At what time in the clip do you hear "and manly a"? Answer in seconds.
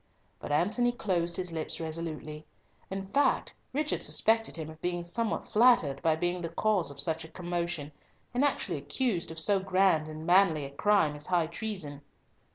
10.07-10.71